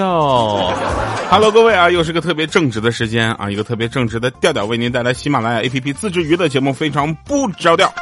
[0.00, 0.72] 哟
[1.30, 7.92] ，Hello，各位啊，又是个特别正直的时间啊，一个特别正直的调调为您带来喜马拉雅 APP 自制娱乐节目，非常不着调。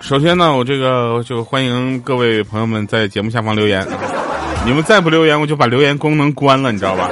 [0.00, 3.84] 首先呢，我这个就欢迎各位朋友们在节目下方留言，
[4.64, 7.10] 你们再不留言，我就把留言功能关了，你知道吧？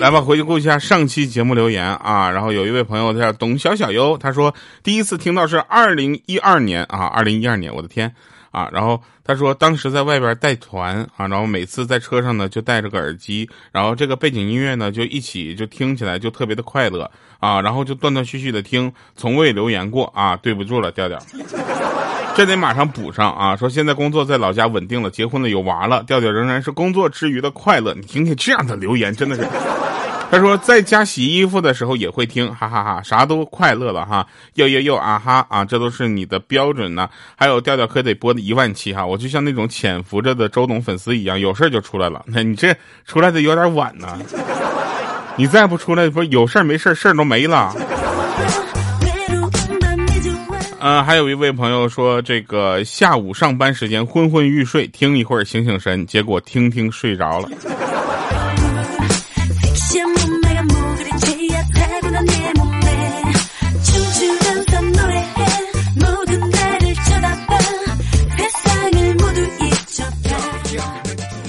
[0.00, 2.28] 来吧，回去顾一下上期节目留言啊。
[2.28, 8.12] 然后有一位朋友叫董小小优，他说第一次听到是二零一二年啊，二零一二年，我的天
[8.50, 8.68] 啊！
[8.72, 21.18] 然后他说当时在外边带团啊，然后每次在车上呢就戴着个耳机，然后这个背景音乐呢就一起就听起来就特别的快乐啊，然后就断断续续的听，从未留言过啊，对不住了，调调，
[22.36, 23.56] 这得马上补上啊。
[23.56, 27.94] 说现在工作在老家稳定了，结婚了有娃了，调调仍然是工作之余的快乐。
[27.94, 29.46] 你听听这样的留言，真的是。
[30.30, 37.10] 他说在家洗衣服的时候也会听，哈哈哈，啥都快乐了哈，又又又啊哈啊，这都是你的标准呢。
[37.34, 42.24] 还有调调可得播的一万期哈，我就像那种潜伏着的周董粉丝一样，有事就出来了。
[42.26, 42.72] 那你这
[43.04, 44.18] 出来的有点晚呢，
[45.34, 47.74] 你再不出来，不有事没事事儿都没了。
[50.78, 57.48] 嗯，还有一位朋友说，这个下午上班时间昏昏欲睡，听一会儿醒醒神，结果听听睡着了。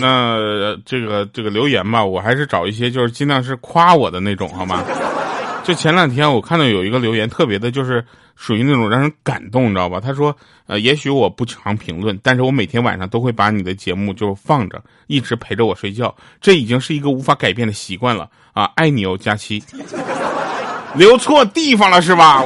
[0.01, 4.83] 那这个这个留言吧，我还是找一些就是尽量是夸我的那种，好吗？
[5.63, 8.03] 就前两天我看到有一个留言，特别的就是
[8.35, 9.99] 属于那种让人感动，你知道吧？
[9.99, 10.35] 他说，
[10.65, 18.71] 呃，也许我不常评论，但是我每天晚上都会把你的节目就放着，一直陪着我睡觉，这已经是一个无法改变的习惯了啊！
[18.75, 19.63] 爱你哦，佳期，
[20.95, 22.43] 留错地方了是吧？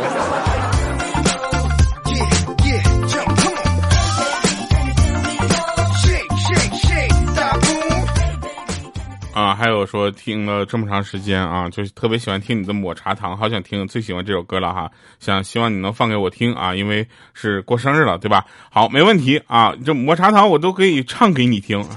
[9.55, 18.45] 还有说听了这么长时间啊，就是特别喜欢听你的抹茶糖，好想听，最喜欢这首歌了哈，想希望你能放给我听啊，因为是过生日了，对吧？
[18.69, 21.83] 好，没问题啊，这抹茶糖我都可以唱给你听。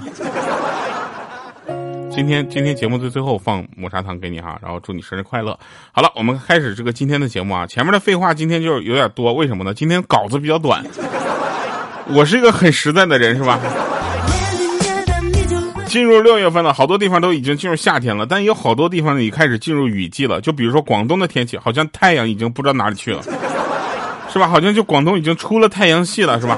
[2.09, 5.57] 今天今天节目的最后放抹茶糖给你哈，然后祝你生日快乐。
[5.91, 9.73] 好了，我们开始这个今天的节目啊，前面的废话今天就有点多，为什么呢？
[9.73, 10.83] 今天稿子比较短，
[12.07, 13.59] 我是一个很实在的人，是吧？
[15.89, 20.39] 进入六月份了，好多地方都已经进入夏天了，但有好多地方呢也开始进入雨季了。
[20.39, 23.21] 就比如说广东的天气，好像太阳已经不知道哪里去了，
[24.31, 24.47] 是吧？
[24.47, 26.57] 好像就广东已经出了太阳系了，是吧？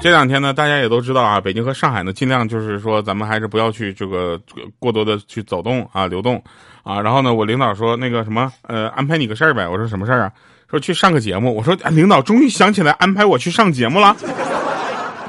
[0.00, 4.40] 这两天呢，大家也都知道啊，北京和上海呢，尽量就是说咱们还是不要去这个
[4.80, 6.42] 过多的去走动啊、流动
[6.82, 7.00] 啊。
[7.00, 9.68] 然后呢，我领导说那个什么呃，安排你个事儿呗。
[9.68, 10.32] 我说什么事儿啊？
[10.68, 11.54] 说去上个节目。
[11.54, 14.16] 我说领导终于想起来安排我去上节目了。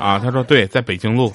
[0.04, 1.34] 啊，他说对，在北京路。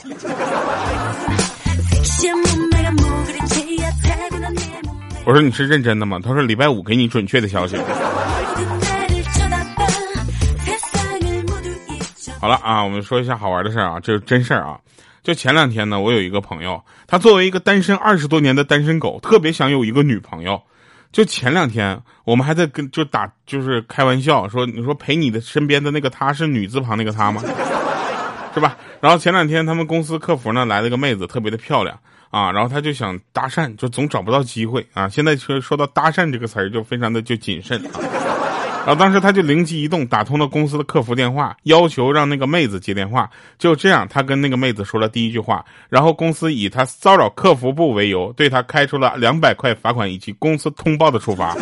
[5.24, 6.20] 我说你是认真的吗？
[6.22, 7.78] 他说礼拜五给你准确的消息。
[12.38, 14.78] 好了啊，我们说一下好玩的事儿啊，这是真事儿啊。
[15.22, 20.60] 就前两天呢，我有一个朋友，他作为一个单身二十多年的单身狗，特别想有一个女朋友。
[21.10, 27.42] 就前两天，我们还在跟就打就是开玩笑说，你说陪你的身边的那个他是女字旁那个他吗？
[28.54, 28.76] 是吧？
[29.00, 31.98] 然后前两天他们公司客服呢来了个妹子，特别的漂亮
[32.30, 35.08] 啊，然后他就想搭讪，就总找不到机会啊。
[35.08, 38.00] 现在说说到搭讪这个词儿，就非常的就谨慎啊。
[38.86, 43.28] 然后当时他就灵机一动，打通了公司的客服电话，要求让那个妹子接电话。
[43.58, 51.54] 就这样，他跟那个妹子说了第一句话，然后公司以他骚扰客服部为由，对他开出了两百块罚款以及公司通报的处罚。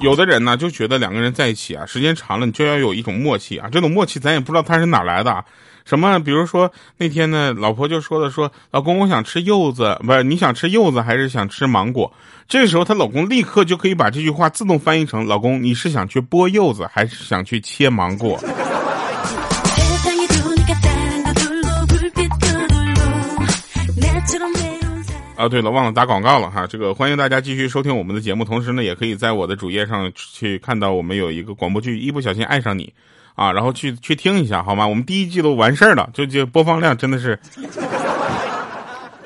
[0.00, 5.32] 有的人呢就觉得两个人在一起啊，时间长了你就要有一种默契啊，这种默契咱也不知道他是哪来的。
[5.32, 5.44] 啊
[5.84, 6.18] 什么？
[6.18, 12.12] 比如说那天呢，老婆就说的说，老公我想吃柚子，不是你想吃柚子还是想吃芒果？
[12.46, 18.38] 这时候她老公立刻就可以把这句话自动翻译成，老公你是想去剥柚子还是想去切芒果？
[25.38, 26.66] 啊，对了，忘了打广告了哈。
[26.66, 32.92] 这个欢迎大家继续收听我们的节目，同时呢，也可以在我的主页上去看到我们有一个广播剧《一不小心爱上你》，
[33.40, 34.84] 啊，然后去去听一下好吗？
[34.84, 37.38] 我们第一季都完事儿了，就就播放量真的是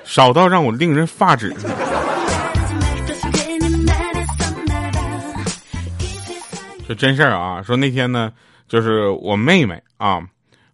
[0.05, 1.57] 少到让我令人发指。
[6.87, 7.63] 这真事儿啊！
[7.63, 8.31] 说那天呢，
[8.69, 10.21] 就是我妹妹啊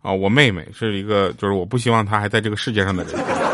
[0.02, 3.47] 啊，我妹妹是一个，就是我不希望她还在这个世界上的人。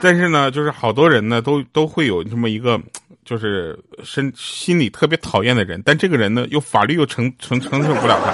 [0.00, 2.80] 但是呢，就是好多人呢都都会有这么一个，
[3.24, 8.32] 就是身心里特别讨厌的人，但这个人呢又法律又承承承受不了他。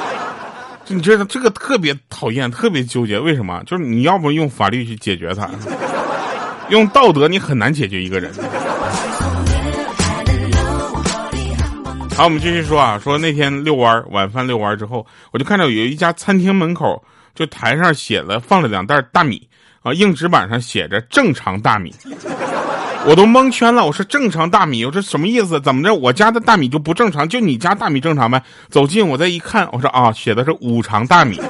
[0.85, 3.63] 就 你知道这个特别讨厌，特别纠结，为什么？
[3.65, 5.49] 就是你要不用法律去解决他，
[6.69, 8.33] 用道德你很难解决一个人。
[12.17, 17.03] 好，我们继续说啊，说那天遛弯，晚饭遛弯之后，我就看到有一家餐厅门口，
[17.35, 19.49] 就台上写了放了两袋大米
[19.83, 21.93] 啊，硬纸板上写着正常大米，
[23.05, 23.85] 我都蒙圈了。
[23.85, 25.61] 我说正常大米，我说什么意思？
[25.61, 25.93] 怎么着？
[25.93, 27.29] 我家的大米就不正常？
[27.29, 28.41] 就你家大米正常呗？
[28.69, 31.41] 走近我再一看，我说啊，写的是五常大米。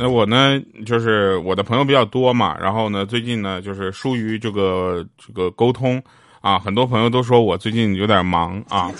[0.00, 6.00] 那我呢，就是我的朋友比较多嘛，然后呢，最近呢，就是疏于这个这个沟通
[6.40, 8.90] 啊，很多朋友都说我最近有点忙啊。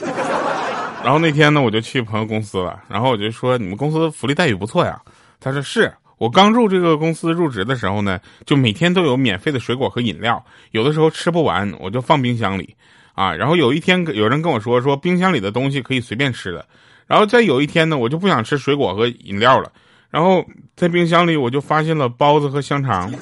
[1.04, 5.00] 然后那天呢，我就去朋友公司了，然后我就说你们公司福利待遇不错呀。
[5.40, 12.74] 他说是我刚入这个公司入职的时候呢，就每天都有免费的水果和饮料，有的时候吃不完我就放冰箱里
[13.14, 13.32] 啊。
[13.32, 16.66] 然后有一天有人跟我说说冰箱里的东西可以随便吃的，
[17.06, 19.70] 然后再有一天呢，我就不想吃水果和饮料了。
[20.10, 20.44] 然后
[20.74, 23.12] 在冰箱里，我就发现了包子和香肠，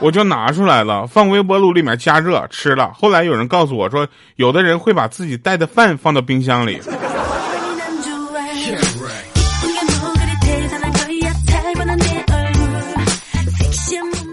[0.00, 2.92] 我就拿出来了，放微波炉里面加热吃了。
[2.92, 4.06] 后来有人告诉我说，
[4.36, 6.80] 有的人会把自己带的饭放到冰箱里。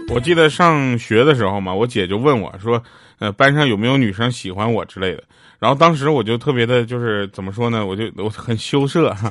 [0.08, 2.82] 我记得上学的时候嘛，我姐就问我说，
[3.18, 5.22] 呃，班上有没有女生喜欢我之类的。
[5.58, 9.30] 然后当时我就特别的，就是怎么说呢，我就我很羞涩哈。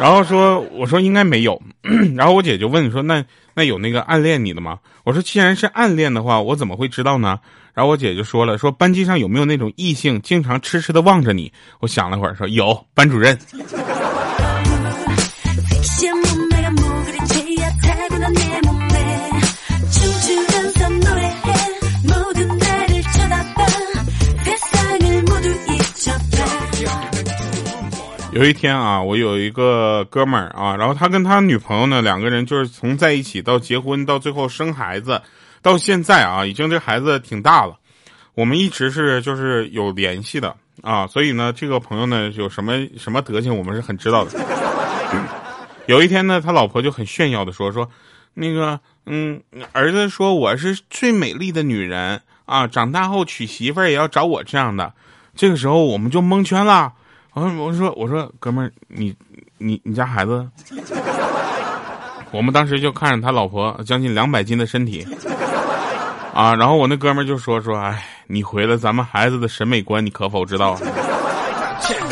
[0.00, 1.60] 然后说，我说应该没有。
[2.16, 3.24] 然后我姐就问说，那
[3.54, 4.78] 那有那个暗恋你的吗？
[5.04, 7.38] 我说既然是暗恋的话，我怎么会知道呢？
[7.74, 11.52] 然后我姐就说了，说班级上有没有那种异性经常痴痴的望着你？
[11.80, 13.38] 我想了会儿说有，班主任。
[28.32, 35.20] 有一天啊，我有一个哥们儿啊，然后他跟他女朋友呢，两个人就是从在一起到结婚，到最后生孩子，
[35.60, 37.76] 到现在啊，已经这孩子挺大了。
[38.34, 44.30] 我们一直是就是有联系的啊，所以呢，这个朋友呢有什么什么德行，我们是很知道的。
[45.84, 47.86] 有一天呢，他老婆就很炫耀的说说，
[48.32, 49.42] 那个嗯，
[49.72, 54.94] 儿子说我是最美丽的女人啊，长大后娶媳妇儿也要找我这样的。
[55.36, 56.94] 这个时候我们就蒙圈了。
[57.34, 59.14] 我我说我说哥们儿，你
[59.58, 60.46] 你你家孩子，
[62.30, 65.06] 我们当时就看着他老婆将近两百斤的身体，
[66.34, 70.76] 啊，然后我那哥们儿就说说，哎，你毁了咱们孩子的审美观，你可否知道？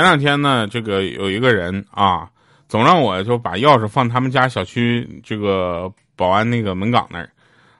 [0.00, 2.26] 前两天呢，这个有一个人啊，
[2.70, 7.28] 总让我就把钥匙放他们家小区这个保安那个门岗那儿，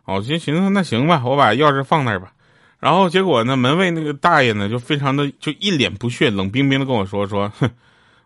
[0.05, 2.31] 我就寻思那行吧，我把钥匙放那儿吧。
[2.79, 7.70] 然后结果呢，门卫那个大爷呢，就非常的就一脸不屑，冷冰冰的跟我说说，哼，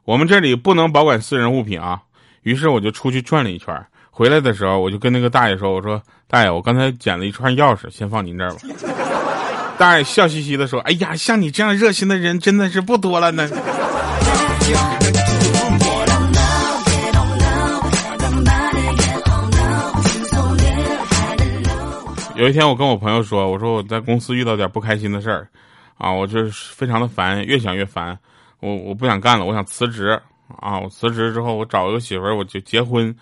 [0.02, 2.02] 我们这里不能保管私人物品啊。
[2.42, 3.72] 于是我就出去转了一圈，
[4.10, 8.58] 回来的时候我就跟那个大爷说，我说大爷，我刚才捡了一串钥匙，先放您这儿吧。
[9.78, 13.48] 大爷笑嘻嘻的说：“哎呀，像你这样热心的人真的是不多了呢。”
[22.36, 25.48] 有一天，我跟我朋友说：“我说我在公司遇到点不开心的事儿，
[25.96, 28.18] 啊，我就是非常的烦，越想越烦，
[28.60, 30.20] 我我不想干了，我想辞职
[30.60, 30.78] 啊！
[30.78, 33.14] 我辞职之后，我找一个媳妇儿，我就结婚，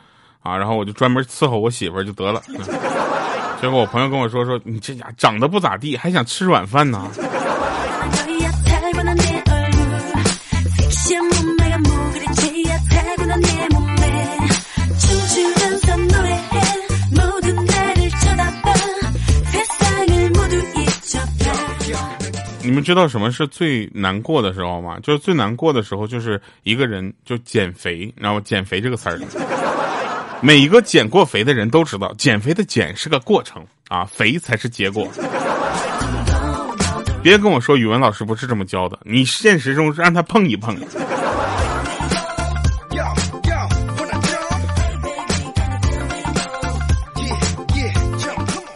[0.42, 2.42] 啊，然后我就专门伺候我媳妇儿就得了。
[3.60, 7.08] ”结果我朋友跟我说说，你这家长得不咋地，还想吃软饭呢。
[22.64, 24.98] 你们知道什么是最难过的时候吗？
[25.02, 29.20] 就是最难过的时候，就是一个人就减肥，然后减肥这个词儿。
[30.40, 35.08] 每一个减过肥的人都知道，减肥的减是个过程啊，肥才是结果。
[37.22, 40.76] 别跟我说语文老师不是这么教的，你现实中让他碰一碰。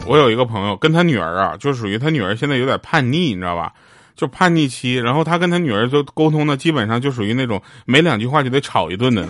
[0.05, 3.73] 我有一个朋友，跟他女儿啊，就属于他女儿现在有点叛逆，你知道吧？
[4.15, 9.27] 就叛逆期，然后他跟他女儿就沟通呢，基本上就属于那种没两句话就得吵一顿的。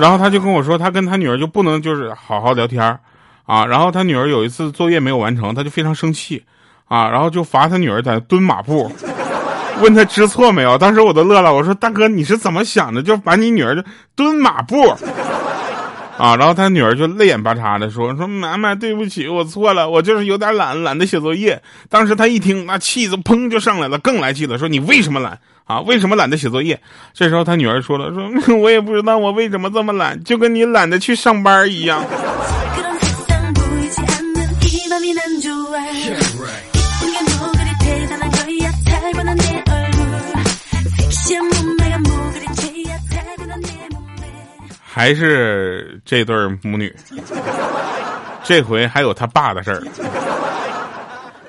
[0.00, 2.82] 然后他就跟我说，他跟他女儿就不能就是好好聊天
[3.44, 3.64] 啊。
[3.64, 6.44] 然后他女儿有一次作业没有完成，他就非常生气
[6.88, 8.90] 啊，然后就罚他女儿在蹲马步，
[9.80, 10.78] 问他知错没有。
[10.78, 13.82] 当时我都乐了，我说大哥你是怎么想的，就把你女儿就
[14.14, 14.94] 蹲马步。
[16.18, 25.80] 啊，然后他女儿就泪眼巴叉的说：“说妈妈，对不起，我错了，我就是有点懒，懒得写作业。”当时他一听，那气子砰就上来了，更来气了，说：“你为什么懒啊？
[25.80, 26.80] 为什么懒得写作业？”
[27.12, 32.02] 这时候他女儿说了：“说 我也不知道我为什么这么懒，就跟你懒得去上班一样。”
[44.96, 46.90] 还是这对母女，
[48.42, 49.82] 这回还有他爸的事儿。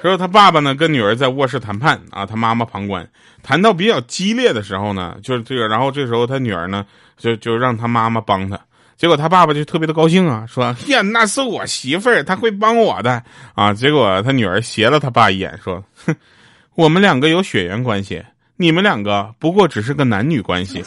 [0.02, 3.08] 说他爸爸呢跟女儿在卧室谈判啊，他妈妈旁观。
[3.42, 6.86] 谈到比较激烈的时候呢，就是这个，然后这时候他女儿呢
[7.16, 8.60] 就就让他妈妈帮他。
[8.98, 13.24] 结果他爸爸就特别的高兴啊，说：“呀，那是我媳妇儿，她会帮我的
[13.56, 16.14] 啊。”结果他女儿斜了他爸一眼，说：“哼，
[16.76, 18.22] 我们两个有血缘关系，
[18.58, 20.84] 你们两个不过只是个男女关系。”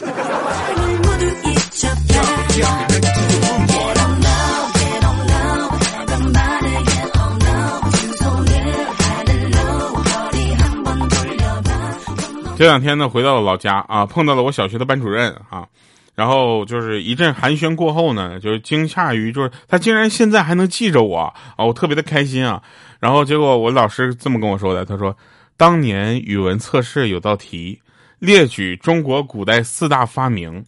[12.56, 15.66] 这两天呢，回到了老家啊，碰到了我小学的班主任啊，
[16.14, 21.20] 然后就是一阵寒暄过后呢，就是惊诧于就是他竟然现在还能记着我
[21.56, 22.62] 啊，我特别的开心啊。
[22.98, 25.16] 然后结果我老师这么跟我说的，他说
[25.56, 27.80] 当年语文测试有道题，
[28.18, 30.62] 列举中国古代四大发明，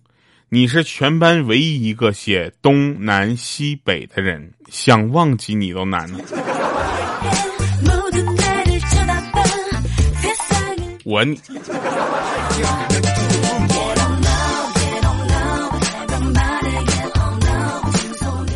[0.55, 6.07] 你是全班唯一一个写东南西北的人，想忘记你都难。
[11.05, 11.25] 我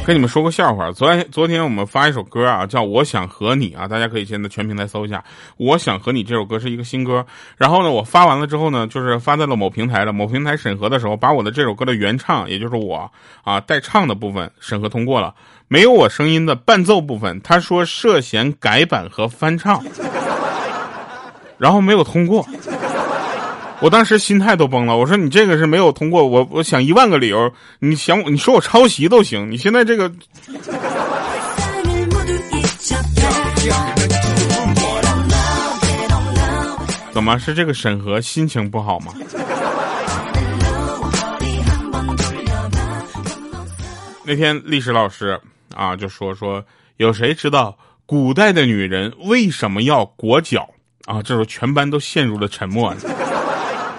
[0.06, 5.18] 跟你们说个笑话，昨天昨天我们发一首歌啊，叫《我想和你》啊，大家可以现在全平台搜一下，
[5.56, 7.26] 《我想和你》这首歌是一个新歌。
[7.56, 10.12] 然后呢，我发完了之后呢，就是发在了某平台了。
[10.12, 13.10] 某平台审核的时候，把我的这首歌的原唱，也就是我
[13.42, 15.34] 啊带唱的部分审核通过了，
[15.66, 19.84] 没有我声音的伴奏部分，他说涉嫌改版和翻唱。
[21.58, 22.46] 然后没有通过，
[23.80, 24.97] 我当时心态都崩了。
[24.97, 29.50] 我说你这个是没有通过，我我想一万个理由，你想你说我抄袭都行。
[29.50, 30.11] 你现在这个
[37.12, 39.12] 怎么是这个审核心情不好吗？
[44.25, 45.38] 那天历史老师
[45.75, 46.64] 啊就说说，
[46.97, 50.68] 有谁知道古代的女人为什么要裹脚？
[51.04, 52.92] 啊，这时候全班都陷入了沉默。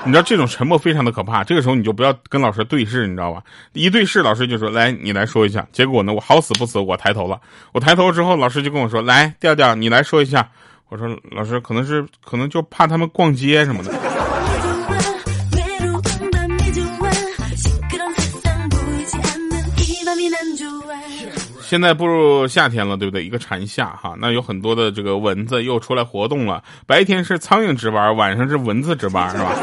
[0.08, 1.44] 你知道这种沉默非常的可怕。
[1.44, 3.44] 这个时候你就不要跟老师对视，你知道吧？
[3.74, 7.40] 一对视，老师就说：“来，你来说一下。”结果呢，我好死不死，我抬头了。
[7.74, 10.50] 我抬头之后，老师就跟我说：“来，调调，你来说一下。”
[10.88, 13.94] 我说：“老师，可能是可能就怕他们逛街什么的。”
[21.62, 23.26] 现在步入夏天了，对不对？
[23.26, 26.64] 一个蝉夏哈，那有很多的这个蚊子又出来活动了。
[26.86, 29.54] 白天是苍蝇值班，晚上是蚊子值班，是吧？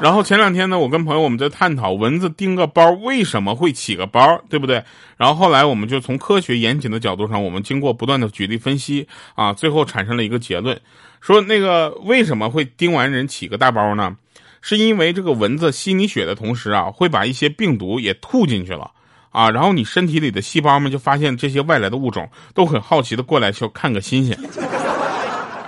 [0.00, 4.82] 然后前两天呢，我跟朋友我们在探讨蚊子叮个包为什么会起个包，对不对？
[5.16, 10.80] 然后后来我们就从科学严谨的角度上，我们经过不断的举例分析啊，最后产生了一个结论，
[11.20, 14.16] 说那个为什么会叮完人起个大包呢？
[14.60, 18.92] 是因为这个蚊子吸你血的同时啊，会把一些病毒也吐进去了。
[19.30, 24.38] 啊，然后你身体里的细胞们就发现这些外来的物种，都很好奇的过来就看个新鲜。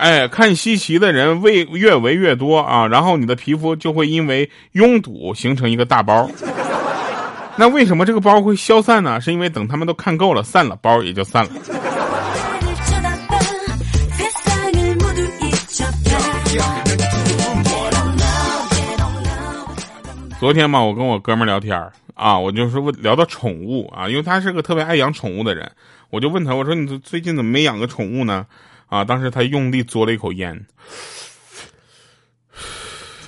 [0.01, 6.27] 哎，看稀奇的人为越围越多啊，然后你的皮肤就会因为拥堵形成一个大包。
[7.57, 9.21] 那为什么这个包会消散呢？
[9.21, 11.51] 是因为等他们都看够了，散了，包也就散了。
[20.39, 21.79] 昨天嘛，我跟我哥们聊天
[22.15, 25.71] 啊，我就是问聊到宠物啊，因为他是个特别爱养宠物的人，
[26.09, 28.47] 我就问他，我说你最近怎么没养个宠物呢？
[28.91, 30.67] 啊，当时他用力嘬了一口烟，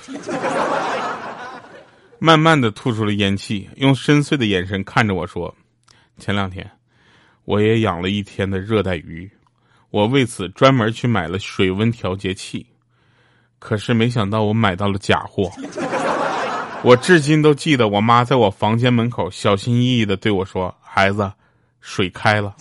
[2.19, 5.55] 慢慢的吐出了烟气，用深邃的眼神看着我说
[6.19, 6.69] ：“前两天
[7.45, 9.31] 我也养了一天的热带鱼，
[9.89, 12.65] 我为此专门去买了水温调节器，
[13.57, 15.49] 可是没想到我买到了假货。”
[16.83, 21.31] 我至今都记得，我妈在我房间门口小心翼翼的对我说：“孩子，
[21.79, 22.53] 水开了。”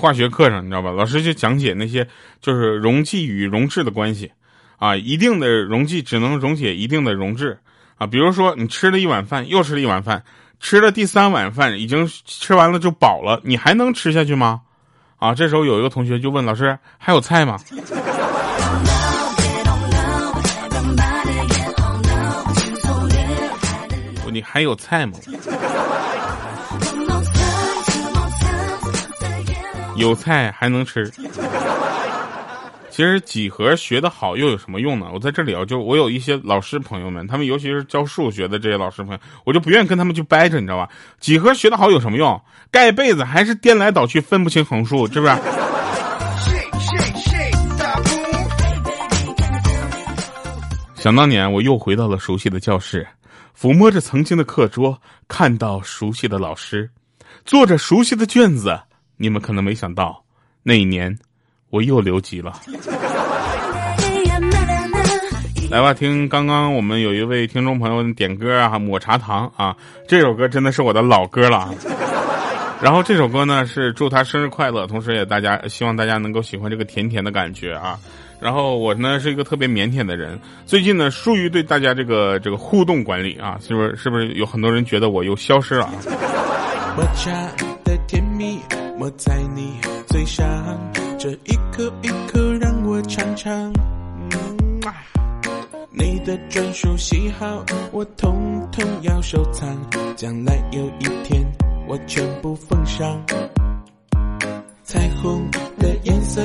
[0.00, 0.90] 化学课上，你知道吧？
[0.90, 2.08] 老师就讲解那些
[2.40, 4.32] 就是溶剂与溶质的关系，
[4.78, 7.58] 啊，一定的溶剂只能溶解一定的溶质，
[7.98, 10.24] 啊，比如说你吃了一碗饭，又吃了一碗饭，
[10.58, 14.62] 吃了第三碗饭，已经吃完了就饱了，你还能吃下去吗？
[15.18, 17.58] 啊，这时候有一个同学就问老师：“还有菜吗？”
[24.32, 25.14] 你还有菜吗？
[30.00, 31.12] 有菜还能吃。
[32.88, 35.10] 其实几何学的好又有什么用呢？
[35.12, 40.88] 我在这里啊，就我有一些老师朋友们，他们尤其是教数学的这些老师朋友，我就不愿意跟他们去掰扯，你知道吧？
[41.20, 42.40] 几何学的好有什么用？
[42.70, 45.34] 盖被子还是颠来倒去分不清横竖，是不是？
[50.96, 53.06] 想当年，我又回到了熟悉的教室。
[53.58, 56.90] 抚摸着曾经的课桌，看到熟悉的老师，
[57.44, 58.80] 做着熟悉的卷子。
[59.22, 60.24] 你们可能没想到，
[60.62, 61.14] 那一年
[61.68, 62.58] 我又留级了。
[65.70, 69.76] 来吧，听刚刚我们有一位听众朋友点歌啊，抹茶糖啊，
[70.08, 71.68] 这首歌真的是我的老歌了。
[72.80, 77.98] 然后这首歌呢是祝他生日快乐，同时也大家希望大家能够喜欢这个甜甜的感觉啊。
[78.40, 85.90] 然后我呢是一个特别腼腆的人，最近呢疏于对大家这个这个互动管理啊，是不是是不是有很多人觉得我又消失了？
[86.96, 87.30] 抹茶
[87.84, 88.58] 的甜蜜
[89.00, 90.46] 抹在你嘴上，
[91.18, 93.72] 这一口一口让我尝尝。
[95.90, 99.74] 你的专属喜好我统统要收藏，
[100.16, 101.42] 将来有一天
[101.88, 103.18] 我全部奉上。
[104.84, 106.42] 彩虹的颜色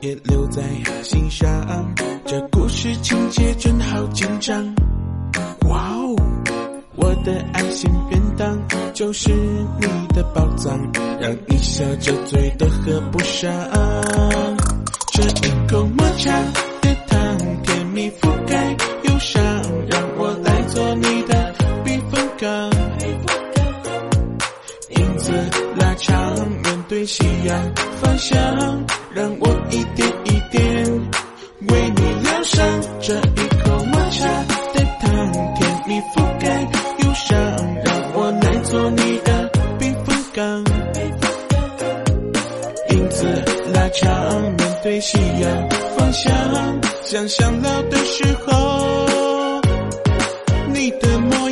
[0.00, 0.62] 也留在
[1.02, 4.74] 心上，这故事情节真好紧张。
[7.28, 8.58] 的爱心便当
[8.94, 10.80] 就是你的宝藏，
[11.20, 13.52] 让你笑着嘴都合不上。
[15.12, 16.32] 这一口抹茶
[16.80, 19.42] 的糖，甜蜜覆盖忧伤，
[19.90, 22.48] 让我来做你的避风港。
[24.96, 25.30] 影子
[25.76, 27.74] 拉长，面对夕阳。
[28.00, 28.38] 方向，
[29.12, 30.84] 让我一点一点
[31.68, 32.66] 为你疗伤。
[33.02, 34.26] 这一口抹茶
[34.72, 36.87] 的糖，甜蜜覆盖
[43.18, 43.26] 子
[43.74, 46.32] 拉长，面对夕阳方向，
[47.02, 49.60] 想象老的时候
[50.72, 51.47] 你的梦。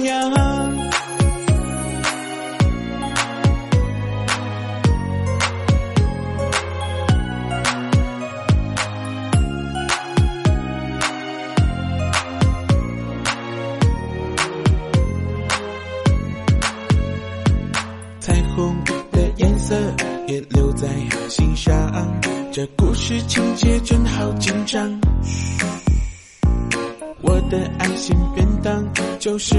[27.48, 28.84] 的爱心便当
[29.18, 29.54] 就是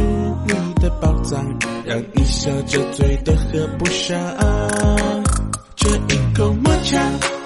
[0.47, 1.43] 你的宝藏，
[1.86, 4.17] 让你笑着嘴都合不上。
[5.76, 6.97] 这一口抹茶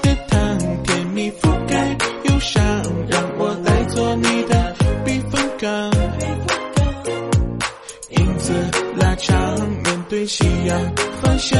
[0.02, 2.64] 的糖，甜蜜覆盖忧伤，
[3.08, 4.76] 让我来做你的
[5.06, 5.92] 避风港。
[8.10, 8.54] 影子
[8.98, 9.38] 拉长，
[9.84, 10.80] 面对夕阳
[11.22, 11.60] 方向，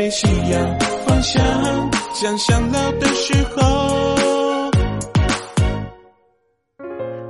[0.00, 1.44] 对夕阳方向，
[2.14, 4.70] 想想老的时候。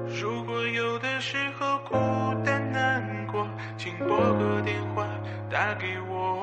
[0.07, 1.97] 如果有的时候孤
[2.45, 3.45] 单难过，
[3.77, 5.05] 请拨个电话
[5.51, 6.41] 打给我。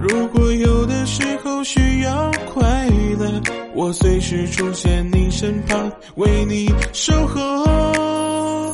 [0.00, 2.86] 如果有的时候需要快
[3.18, 3.42] 乐，
[3.74, 8.72] 我随时出现你身旁，为你守候。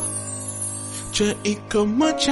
[1.11, 2.31] 这一口抹茶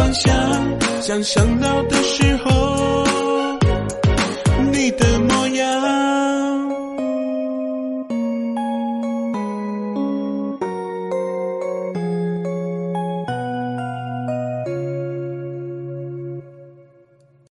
[0.13, 2.70] 想，想想到的时候。